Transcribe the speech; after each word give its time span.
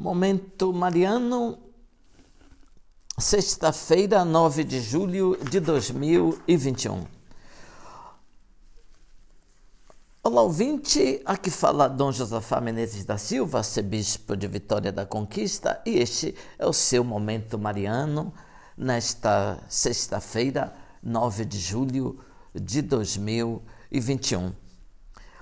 Momento 0.00 0.72
Mariano, 0.72 1.58
sexta-feira, 3.18 4.24
9 4.24 4.62
de 4.62 4.80
julho 4.80 5.36
de 5.50 5.58
2021. 5.58 7.04
Olá, 10.22 10.42
ouvinte, 10.42 11.20
aqui 11.24 11.50
fala 11.50 11.88
Dom 11.88 12.12
Josafá 12.12 12.60
Menezes 12.60 13.04
da 13.04 13.18
Silva, 13.18 13.58
arcebispo 13.58 14.36
de 14.36 14.46
Vitória 14.46 14.92
da 14.92 15.04
Conquista, 15.04 15.82
e 15.84 15.96
este 15.96 16.32
é 16.56 16.64
o 16.64 16.72
seu 16.72 17.02
Momento 17.02 17.58
Mariano, 17.58 18.32
nesta 18.76 19.58
sexta-feira, 19.68 20.72
9 21.02 21.44
de 21.44 21.58
julho 21.58 22.20
de 22.54 22.82
2021. 22.82 24.52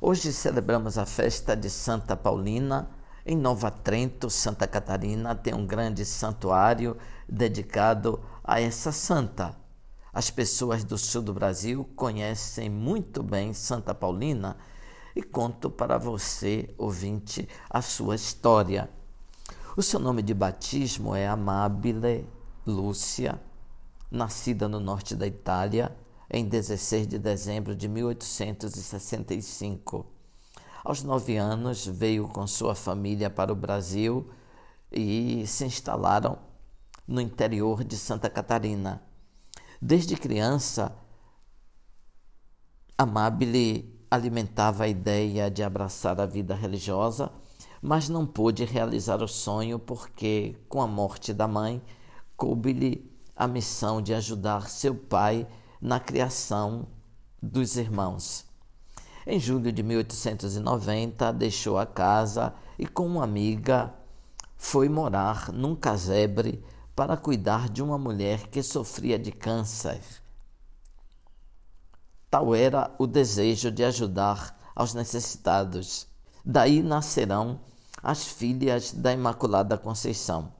Hoje 0.00 0.32
celebramos 0.32 0.96
a 0.96 1.04
festa 1.04 1.54
de 1.54 1.68
Santa 1.68 2.16
Paulina, 2.16 2.96
em 3.28 3.36
Nova 3.36 3.70
Trento, 3.70 4.28
Santa 4.30 4.66
Catarina, 4.66 5.34
tem 5.34 5.52
um 5.52 5.66
grande 5.66 6.06
santuário 6.06 6.96
dedicado 7.28 8.18
a 8.42 8.58
essa 8.58 8.90
santa. 8.90 9.54
As 10.10 10.30
pessoas 10.30 10.82
do 10.82 10.96
sul 10.96 11.20
do 11.20 11.34
Brasil 11.34 11.86
conhecem 11.94 12.70
muito 12.70 13.22
bem 13.22 13.52
Santa 13.52 13.94
Paulina 13.94 14.56
e 15.14 15.22
conto 15.22 15.68
para 15.68 15.98
você, 15.98 16.74
ouvinte, 16.78 17.46
a 17.68 17.82
sua 17.82 18.14
história. 18.14 18.88
O 19.76 19.82
seu 19.82 20.00
nome 20.00 20.22
de 20.22 20.32
batismo 20.32 21.14
é 21.14 21.28
Amabile 21.28 22.26
Lúcia, 22.66 23.38
nascida 24.10 24.66
no 24.66 24.80
norte 24.80 25.14
da 25.14 25.26
Itália 25.26 25.94
em 26.30 26.48
16 26.48 27.06
de 27.06 27.18
dezembro 27.18 27.76
de 27.76 27.88
1865. 27.88 30.17
Aos 30.88 31.02
nove 31.02 31.36
anos, 31.36 31.86
veio 31.86 32.26
com 32.26 32.46
sua 32.46 32.74
família 32.74 33.28
para 33.28 33.52
o 33.52 33.54
Brasil 33.54 34.30
e 34.90 35.46
se 35.46 35.66
instalaram 35.66 36.38
no 37.06 37.20
interior 37.20 37.84
de 37.84 37.94
Santa 37.94 38.30
Catarina. 38.30 39.02
Desde 39.82 40.16
criança, 40.16 40.96
Amabile 42.96 44.02
alimentava 44.10 44.84
a 44.84 44.88
ideia 44.88 45.50
de 45.50 45.62
abraçar 45.62 46.18
a 46.22 46.24
vida 46.24 46.54
religiosa, 46.54 47.30
mas 47.82 48.08
não 48.08 48.26
pôde 48.26 48.64
realizar 48.64 49.22
o 49.22 49.28
sonho 49.28 49.78
porque, 49.78 50.56
com 50.70 50.80
a 50.80 50.86
morte 50.86 51.34
da 51.34 51.46
mãe, 51.46 51.82
coube-lhe 52.34 53.14
a 53.36 53.46
missão 53.46 54.00
de 54.00 54.14
ajudar 54.14 54.70
seu 54.70 54.94
pai 54.94 55.46
na 55.82 56.00
criação 56.00 56.88
dos 57.42 57.76
irmãos. 57.76 58.47
Em 59.30 59.38
julho 59.38 59.70
de 59.70 59.82
1890, 59.82 61.34
deixou 61.34 61.76
a 61.76 61.84
casa 61.84 62.54
e, 62.78 62.86
com 62.86 63.06
uma 63.06 63.24
amiga, 63.24 63.92
foi 64.56 64.88
morar 64.88 65.52
num 65.52 65.76
casebre 65.76 66.64
para 66.96 67.14
cuidar 67.14 67.68
de 67.68 67.82
uma 67.82 67.98
mulher 67.98 68.46
que 68.46 68.62
sofria 68.62 69.18
de 69.18 69.30
câncer. 69.30 70.00
Tal 72.30 72.54
era 72.54 72.90
o 72.98 73.06
desejo 73.06 73.70
de 73.70 73.84
ajudar 73.84 74.58
aos 74.74 74.94
necessitados. 74.94 76.06
Daí 76.42 76.82
nascerão 76.82 77.60
as 78.02 78.26
filhas 78.26 78.94
da 78.94 79.12
Imaculada 79.12 79.76
Conceição. 79.76 80.54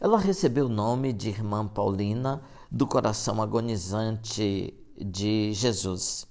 Ela 0.00 0.18
recebeu 0.18 0.66
o 0.66 0.68
nome 0.68 1.12
de 1.12 1.28
Irmã 1.28 1.64
Paulina 1.68 2.42
do 2.68 2.88
coração 2.88 3.40
agonizante 3.40 4.74
de 4.98 5.52
Jesus. 5.52 6.28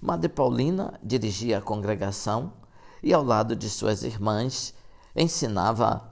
Madre 0.00 0.30
Paulina 0.30 0.98
dirigia 1.02 1.58
a 1.58 1.62
congregação 1.62 2.54
e, 3.02 3.12
ao 3.12 3.22
lado 3.22 3.54
de 3.54 3.68
suas 3.68 4.02
irmãs, 4.02 4.72
ensinava 5.14 6.08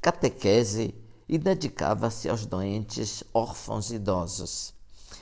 catequese 0.00 0.92
e 1.28 1.38
dedicava-se 1.38 2.28
aos 2.28 2.46
doentes, 2.46 3.22
órfãos 3.32 3.92
e 3.92 3.94
idosos. 3.94 4.74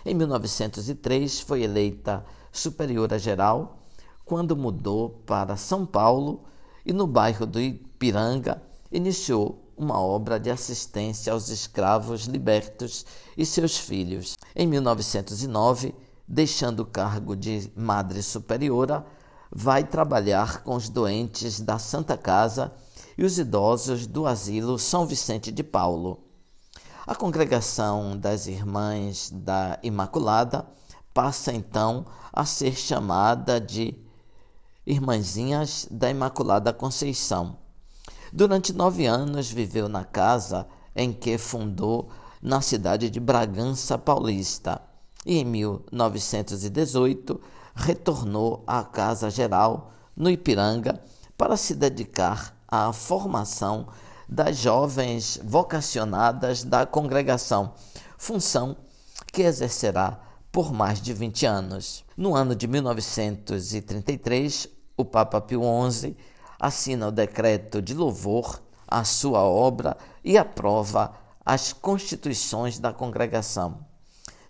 Em 0.04 0.14
1903 0.14 1.40
foi 1.40 1.62
eleita 1.62 2.24
superiora 2.50 3.18
geral 3.18 3.86
quando 4.24 4.56
mudou 4.56 5.10
para 5.26 5.56
São 5.56 5.84
Paulo 5.84 6.44
e 6.86 6.92
no 6.92 7.06
bairro 7.06 7.44
do 7.44 7.60
Ipiranga 7.60 8.62
iniciou 8.90 9.72
uma 9.76 10.00
obra 10.00 10.40
de 10.40 10.50
assistência 10.50 11.32
aos 11.32 11.50
escravos 11.50 12.24
libertos 12.24 13.04
e 13.36 13.44
seus 13.44 13.76
filhos. 13.76 14.36
Em 14.56 14.66
1909 14.66 15.94
deixando 16.26 16.80
o 16.80 16.86
cargo 16.86 17.36
de 17.36 17.70
Madre 17.76 18.22
Superiora, 18.22 19.04
vai 19.50 19.84
trabalhar 19.84 20.62
com 20.62 20.74
os 20.74 20.88
doentes 20.88 21.60
da 21.60 21.78
Santa 21.78 22.16
Casa 22.16 22.72
e 23.16 23.24
os 23.24 23.38
idosos 23.38 24.06
do 24.06 24.26
asilo 24.26 24.78
São 24.78 25.06
Vicente 25.06 25.52
de 25.52 25.62
Paulo. 25.62 26.24
A 27.06 27.14
congregação 27.14 28.16
das 28.16 28.46
Irmãs 28.46 29.30
da 29.30 29.78
Imaculada 29.82 30.66
passa 31.12 31.52
então 31.52 32.06
a 32.32 32.44
ser 32.44 32.74
chamada 32.74 33.60
de 33.60 33.94
Irmãzinhas 34.86 35.86
da 35.90 36.10
Imaculada 36.10 36.72
Conceição. 36.72 37.58
Durante 38.32 38.72
nove 38.72 39.06
anos 39.06 39.50
viveu 39.50 39.88
na 39.88 40.04
casa 40.04 40.66
em 40.96 41.12
que 41.12 41.38
fundou 41.38 42.10
na 42.42 42.60
cidade 42.60 43.08
de 43.08 43.20
Bragança 43.20 43.96
Paulista 43.96 44.82
e 45.24 45.38
em 45.38 45.44
1918 45.44 47.40
retornou 47.74 48.62
à 48.66 48.84
Casa 48.84 49.30
Geral, 49.30 49.90
no 50.16 50.30
Ipiranga, 50.30 51.02
para 51.36 51.56
se 51.56 51.74
dedicar 51.74 52.56
à 52.68 52.92
formação 52.92 53.88
das 54.28 54.58
jovens 54.58 55.40
vocacionadas 55.42 56.62
da 56.62 56.86
congregação, 56.86 57.72
função 58.16 58.76
que 59.32 59.42
exercerá 59.42 60.20
por 60.52 60.72
mais 60.72 61.00
de 61.00 61.12
20 61.12 61.46
anos. 61.46 62.04
No 62.16 62.32
ano 62.34 62.54
de 62.54 62.68
1933, 62.68 64.68
o 64.96 65.04
Papa 65.04 65.40
Pio 65.40 65.62
XI 65.90 66.16
assina 66.60 67.08
o 67.08 67.12
decreto 67.12 67.82
de 67.82 67.92
louvor 67.92 68.62
à 68.86 69.02
sua 69.02 69.40
obra 69.40 69.96
e 70.22 70.38
aprova 70.38 71.12
as 71.44 71.72
constituições 71.72 72.78
da 72.78 72.92
congregação. 72.92 73.84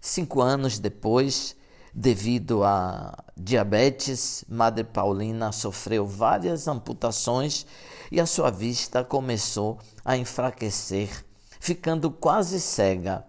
Cinco 0.06 0.42
anos 0.42 0.78
depois, 0.78 1.56
devido 1.94 2.62
a 2.62 3.24
diabetes, 3.34 4.44
Madre 4.46 4.84
Paulina 4.84 5.50
sofreu 5.50 6.06
várias 6.06 6.68
amputações 6.68 7.64
e 8.12 8.20
a 8.20 8.26
sua 8.26 8.50
vista 8.50 9.02
começou 9.02 9.78
a 10.04 10.14
enfraquecer, 10.14 11.24
ficando 11.58 12.10
quase 12.10 12.60
cega. 12.60 13.24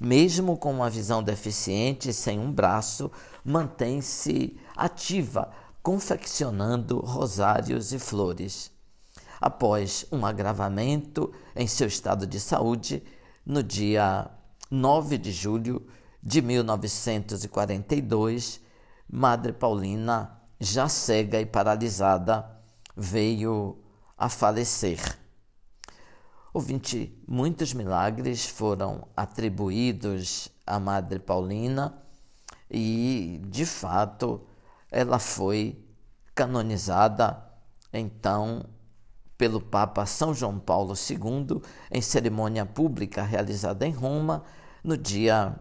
Mesmo 0.00 0.56
com 0.56 0.72
uma 0.72 0.88
visão 0.88 1.22
deficiente 1.22 2.14
sem 2.14 2.40
um 2.40 2.50
braço, 2.50 3.10
mantém-se 3.44 4.58
ativa, 4.74 5.50
confeccionando 5.82 6.98
rosários 7.00 7.92
e 7.92 7.98
flores. 7.98 8.70
Após 9.38 10.06
um 10.10 10.24
agravamento 10.24 11.30
em 11.54 11.66
seu 11.66 11.88
estado 11.88 12.26
de 12.26 12.40
saúde, 12.40 13.02
no 13.44 13.62
dia 13.62 14.30
9 14.70 15.18
de 15.18 15.32
julho 15.32 15.84
de 16.22 16.40
1942, 16.40 18.60
Madre 19.10 19.52
Paulina, 19.52 20.40
já 20.60 20.88
cega 20.88 21.40
e 21.40 21.46
paralisada, 21.46 22.48
veio 22.96 23.82
a 24.16 24.28
falecer. 24.28 25.18
Ouvinte, 26.52 27.20
muitos 27.26 27.72
milagres 27.72 28.46
foram 28.46 29.08
atribuídos 29.16 30.48
à 30.66 30.78
Madre 30.78 31.18
Paulina 31.18 31.98
e, 32.70 33.40
de 33.48 33.66
fato, 33.66 34.46
ela 34.90 35.18
foi 35.18 35.82
canonizada 36.34 37.50
então 37.92 38.64
pelo 39.40 39.58
Papa 39.58 40.04
São 40.04 40.34
João 40.34 40.58
Paulo 40.58 40.92
II 40.92 41.62
em 41.90 42.02
cerimônia 42.02 42.66
pública 42.66 43.22
realizada 43.22 43.86
em 43.86 43.90
Roma 43.90 44.44
no 44.84 44.98
dia 44.98 45.58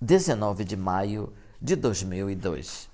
19 0.00 0.64
de 0.64 0.76
maio 0.76 1.32
de 1.62 1.76
2002. 1.76 2.90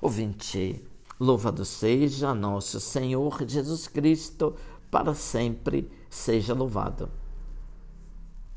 Ouvinte, 0.00 0.80
louvado 1.18 1.64
seja 1.64 2.32
nosso 2.32 2.78
Senhor 2.78 3.44
Jesus 3.48 3.88
Cristo, 3.88 4.54
para 4.92 5.12
sempre 5.12 5.90
seja 6.08 6.54
louvado. 6.54 7.10